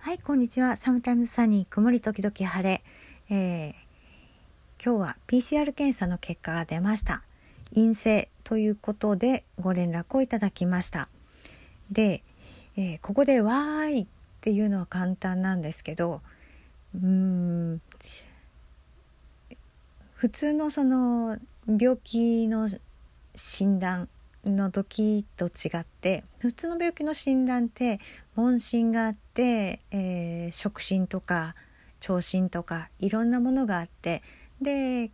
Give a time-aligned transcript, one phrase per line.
[0.00, 0.76] はい、こんにちは。
[0.76, 2.82] サムタイムズサニー、曇り時々晴れ。
[3.28, 3.74] えー、
[4.82, 7.24] 今日は PCR 検査の結果が出ました。
[7.74, 11.08] 陰性ということでご連絡をいただきました。
[11.90, 12.22] で、
[12.76, 14.06] えーここで「わーい!」っ
[14.40, 16.22] ていうのは簡単なんですけど
[16.94, 17.82] うん
[20.14, 22.70] 普通のその病気の
[23.34, 24.08] 診断
[24.56, 28.00] の時と違って普通の病気の診断って
[28.34, 31.54] 問診があって、えー触診とか
[32.00, 34.22] 聴診とかいろんなものがあって
[34.62, 35.10] で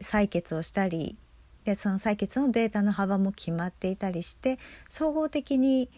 [0.00, 1.16] 採血をしたり
[1.64, 4.58] でその採血のデータの幅も決まっていたりして
[4.88, 5.88] 総合的に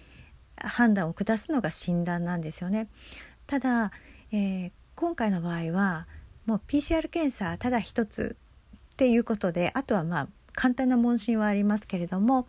[0.57, 2.89] 判断を下すのが診断なんですよね。
[3.47, 3.93] ただ、
[4.33, 6.07] えー今回の場合は
[6.45, 8.37] もう PCR 検査ただ一つ
[8.93, 12.47] っていうことであとはまあ簡単な問診はありますけれども、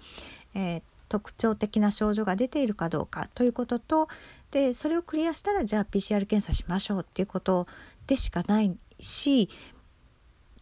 [0.54, 4.08] えー特徴的な症状が出ているかどうかということと
[4.52, 7.68] でそれをクリアしたらじゃあ PCR 検査しましょうっていうこと
[8.08, 9.50] でしかないし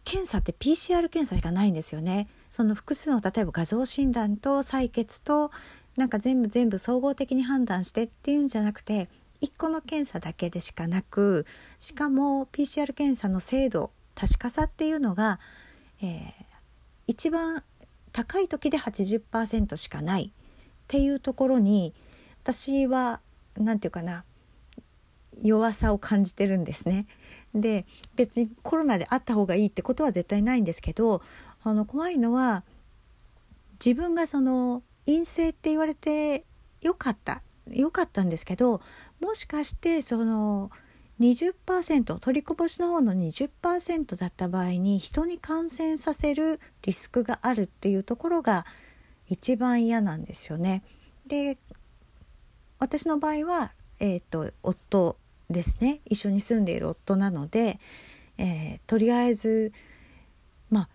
[0.02, 2.26] 検査って PCR 検査しかないんですよね。
[2.50, 5.52] その複数の例えば画像診断と採血と
[5.96, 9.08] なんか全部全部総合的に判断してっていうんじゃなくて
[9.40, 11.46] 1個の検査だけでしかなく
[11.78, 15.38] しかも PCR 検査の精度確かさっていうのが、
[16.02, 16.49] えー
[17.10, 17.64] 一番
[18.12, 20.30] 高い時で80%しかないっ
[20.86, 21.92] ていうところに
[22.44, 23.18] 私は
[23.58, 24.22] 何て言うかな
[25.42, 27.06] 弱さを感じてるんですね。
[27.52, 31.20] で別にコロナであった方がいいってことは絶対ないんですけど
[31.64, 32.62] あの怖いのは
[33.84, 36.44] 自分がその陰性って言われて
[36.80, 38.80] よかったよかったんですけど
[39.20, 40.70] もしかしてその
[41.20, 48.64] 20%取りこぼしの方の20%だった場合に人に感染させるリスクがあるっていうところが
[49.28, 50.82] 一番嫌なんですよね。
[51.26, 51.58] で
[52.78, 55.16] 私の場合は、えー、と夫
[55.50, 57.78] ですね一緒に住んでいる夫なので、
[58.38, 59.72] えーとりあえず
[60.70, 60.88] まあ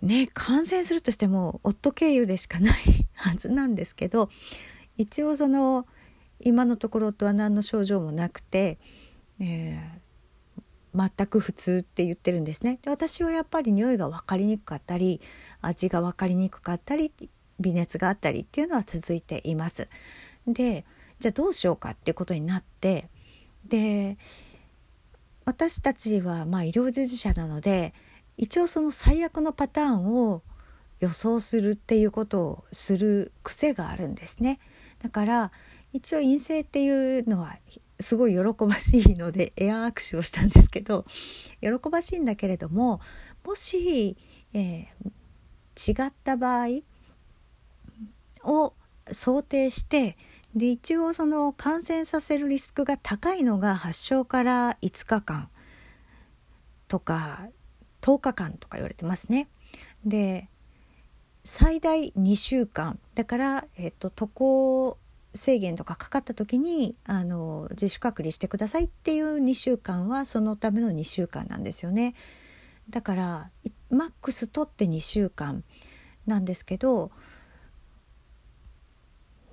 [0.00, 2.74] ね感染するとしても夫経由でしかない
[3.14, 4.30] はずなんですけど
[4.96, 5.86] 一応その
[6.40, 8.78] 今のところ夫は何の症状もなくて、
[9.40, 10.10] えー
[10.94, 15.20] 全く普通って言ってるんですねで私はやっぱり匂いが分かりにくかったり
[15.60, 17.12] 味が分かりにくかったり
[17.60, 19.88] 微熱があったりっていうのは続いています。
[20.46, 20.84] で
[21.18, 23.10] じゃあどうしようかっていうことになって
[23.68, 24.16] で
[25.44, 27.92] 私たちはまあ医療従事者なので
[28.38, 30.42] 一応その最悪のパターンを
[31.00, 34.58] 予想するっていうことをする癖があるんですね。
[35.02, 35.52] だから
[35.92, 37.56] 一応陰性っていうのは
[38.00, 41.04] すごい喜ばしいので エア握手をしたんですけど
[41.60, 43.00] 喜ばしいんだけれども
[43.44, 44.16] もし、
[44.52, 45.12] えー
[45.88, 46.82] 違った場合
[48.44, 48.74] を
[49.10, 50.18] 想定して
[50.54, 55.48] で一応その感染させるリスクが高いのが発症から5日間
[56.88, 57.48] とか
[58.02, 59.48] 10日間とか言われてますね。
[60.04, 60.48] で
[61.44, 64.98] 最大2週間だから、えっと、渡航
[65.34, 72.14] 制限とかかかった時にあの自主隔離してくださいっていう2週間はそのための2週間なんですよね。
[72.88, 73.50] だから
[73.90, 75.62] マックス取って2週間
[76.26, 77.12] なんですけど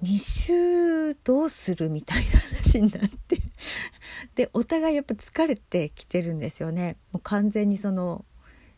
[0.04, 3.38] 2週どうするみたいな話になって
[4.36, 8.26] でお互いやっぱ疲れてきてるんですよねもう完全にその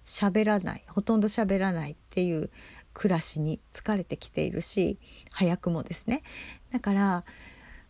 [0.05, 2.49] 喋らないほとんど喋らないっていう
[2.99, 4.97] 暮らしに疲れてきているし
[5.31, 6.21] 早くもですね。
[6.69, 7.23] だから、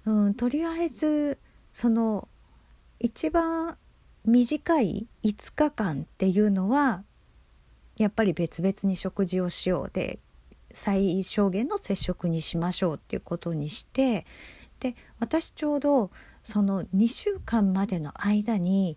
[0.05, 1.39] うん、とりあえず
[1.73, 2.27] その
[2.99, 3.75] 一番
[4.23, 7.03] 短い5日間っていうのは
[7.97, 10.19] やっぱり別々に食事をしようで
[10.73, 14.27] 最小限の接触にしましょうっていうことにして
[14.79, 16.11] で私ちょうど
[16.43, 18.95] その2週間までの間に、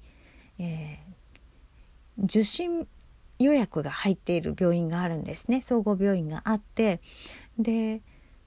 [0.59, 1.13] えー
[2.19, 2.87] 受診
[3.43, 5.63] 予約が入っている病院があるんですね。
[5.63, 7.01] 総合病院があって。
[7.59, 8.03] で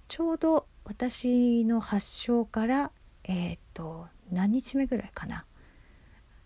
[0.07, 2.91] ちょうど私の発症から
[3.23, 5.45] えっ、と何日目ぐらいかな。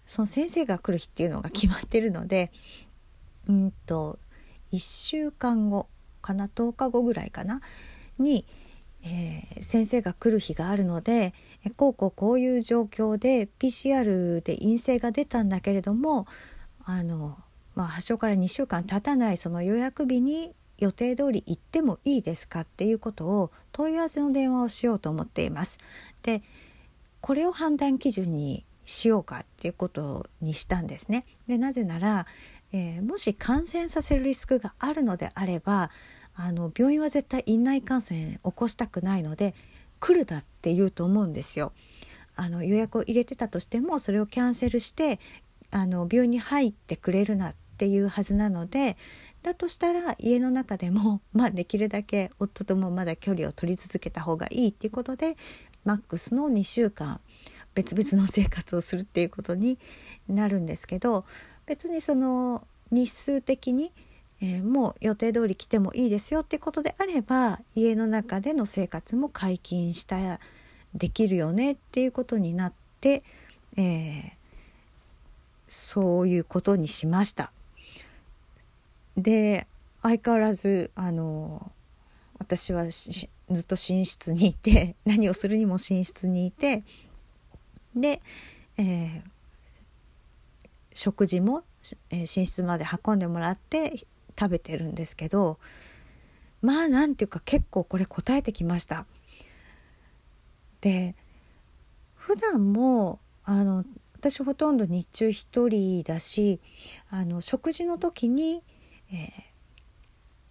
[0.06, 2.52] その先生が来る日っていうのが決まってるので
[3.48, 4.18] うんと
[4.74, 5.88] 1週間後
[6.22, 7.62] かな10日後ぐらいかな
[8.18, 8.46] に、
[9.04, 11.34] えー先生が来る日があるので
[11.76, 16.26] こうこうこういう状況で PCR で陰性が出たんだけれども
[16.92, 17.38] あの、
[17.76, 25.78] まあ、発症から2週間経たないその予約日に予定通り行ってもいいですかっていうことを問い合わせの電話をしようと思っています。
[26.24, 26.42] で
[27.22, 31.26] これを判断基準にしようかっていうことにしたんですね。
[31.48, 32.26] でなぜなら、
[32.72, 35.92] えーもし感染させるリスクがあるのであれば
[36.36, 39.54] あの病院は絶対院内感染起こしたくないので
[40.00, 41.74] 来るだって言うと思うんですよ。
[42.36, 45.20] あの予約を入れてたとしてもそれをキャンセルして
[45.72, 48.98] あの病院に入ってくれるなっていうはずなので
[49.44, 55.38] だとしたら家の中でも、 まあ、できるだけ夫ともまだ距離を取り続けた方がいいっていうことで
[55.86, 57.22] マックスの2週間
[57.74, 59.80] 別々の生活をするっていうことに
[60.28, 61.26] なるんですけど
[61.66, 63.94] 別にその日数的に、
[64.42, 70.40] えー、もう予定通り来てもいいですよっていうことであれば家の中での生活も解禁した
[70.94, 73.24] できるよねっていうことになって、
[73.78, 74.32] えー、
[75.70, 77.52] そういうことにしました。
[79.16, 79.68] で
[80.02, 81.72] 相変わらずあの
[82.40, 86.84] 私はずっと寝室にいて 何をするにも寝室にいて
[87.96, 88.22] で、
[88.78, 89.24] えー、
[90.94, 91.64] 食事も、
[92.10, 94.06] えー、寝室まで運んでもらって
[94.38, 95.60] 食べてるんですけど
[96.62, 99.06] まあなんていうか結構これ答えてきました。
[100.82, 101.16] で
[102.16, 103.86] 普段もあの
[104.20, 106.60] 私ほとんど日中一人だし
[107.10, 108.62] あの食事の時に、
[109.14, 109.30] えー、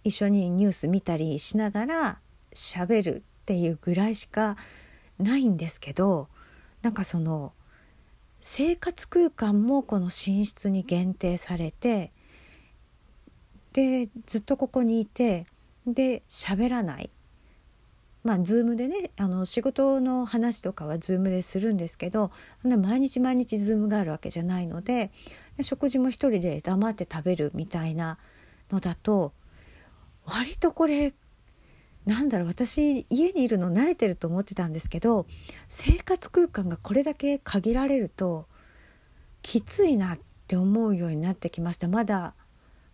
[0.05, 2.19] 一緒にニュース見たりしながら
[2.55, 4.57] 喋るっていうぐらいしか
[5.19, 6.29] ないんですけど
[6.81, 7.53] なんかその
[8.41, 12.11] 生活空間もこの寝室に限定されて
[13.73, 15.45] でずっとここにいて
[15.85, 17.11] で喋らない。
[18.29, 22.29] まあ、 Zoom でねあの仕事の話とかは Zoom でするんですけど
[22.63, 25.09] 毎日毎日 Zoom があるわけじゃないので
[25.63, 28.19] 食事も一人で黙って食べるみたいな
[28.71, 29.33] のだと
[30.25, 31.15] 割とこれ
[32.05, 35.25] なんだろう私家にいるの慣れてると思ってたんですけど
[35.67, 38.45] 生活空間がこれだけ限られると
[39.41, 41.87] きついなって思うようになってきました。
[41.87, 42.35] まだ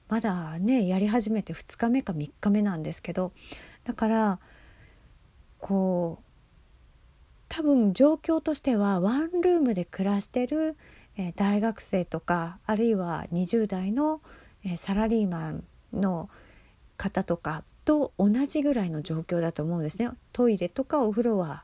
[0.08, 3.34] まだねやり始めて2日目か3日目なんですけど
[3.84, 4.40] だから
[5.66, 6.24] こう
[7.50, 10.78] 多分状況としてはワンルームで暮らしてる、
[11.18, 14.22] え、大学生とかあるいは20代の、
[14.64, 16.30] え、サラリーマンの
[16.98, 20.12] 方とかと同じぐらいの状況だと思うんですね。
[20.34, 21.64] トイレとかお風呂は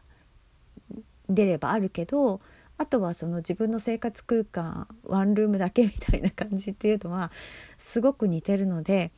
[1.30, 2.42] 出ればあるけど
[2.80, 7.32] あとはその自分の生活空間ワンルームだけみたいな感じっていうのは
[7.78, 9.12] すごく似てるので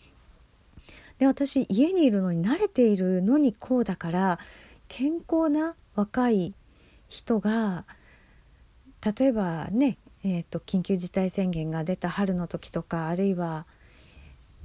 [1.19, 4.39] で私家にいるのに慣れているのにこうだから
[4.95, 6.53] 健康な若い
[7.09, 7.83] 人が
[9.03, 13.65] 例えばね、えーと、緊急事態宣言が出た春の時とかあるいは、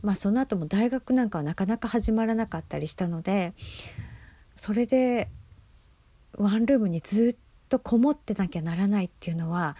[0.02, 3.54] まあ、その後も大学なんかはなかなか始まらなかったりしたので
[4.54, 5.30] それで
[6.36, 7.36] ワンルームにずっ
[7.70, 9.78] とこもってなきゃならないっていうのは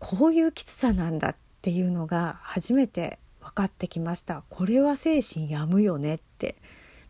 [0.00, 4.42] こういうきつさなんだっていうのが初めて分かってきました。
[4.50, 6.56] これは精神やむよねって。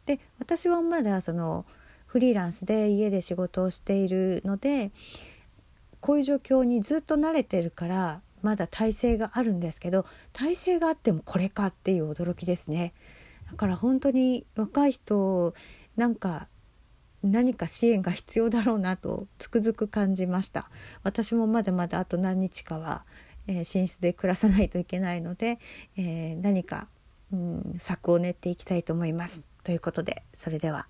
[0.04, 1.64] で私はまだその
[2.10, 4.90] フリーランスで家で仕事をしているので
[6.00, 12.94] こういう状況にずっと慣れてるからまだ体制があるんですけど体制があってもこれかっていう驚きですね。
[13.48, 15.54] だから本当に若い人
[15.96, 16.48] なんか
[17.22, 20.68] 何か支援が必要だろうなとつくづく感じました。
[21.04, 23.04] 私もまだまだあと何日かは、
[23.46, 25.60] えー、寝室で暮らさないといけないので、
[25.96, 26.88] えー、何か、
[27.32, 29.46] うん、策を練っていきたいと思います。
[29.62, 30.88] ということでそれでは。